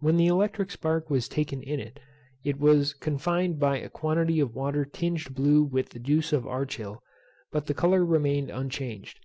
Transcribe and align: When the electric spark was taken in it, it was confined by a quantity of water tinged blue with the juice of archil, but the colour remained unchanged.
When 0.00 0.16
the 0.16 0.26
electric 0.26 0.72
spark 0.72 1.10
was 1.10 1.28
taken 1.28 1.62
in 1.62 1.78
it, 1.78 2.00
it 2.42 2.58
was 2.58 2.92
confined 2.92 3.60
by 3.60 3.78
a 3.78 3.88
quantity 3.88 4.40
of 4.40 4.56
water 4.56 4.84
tinged 4.84 5.32
blue 5.32 5.62
with 5.62 5.90
the 5.90 6.00
juice 6.00 6.32
of 6.32 6.42
archil, 6.42 6.98
but 7.52 7.66
the 7.66 7.74
colour 7.74 8.04
remained 8.04 8.50
unchanged. 8.50 9.20